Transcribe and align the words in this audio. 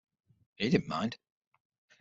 He 0.55 0.71
didn't 0.71 0.87
mind. 0.87 1.19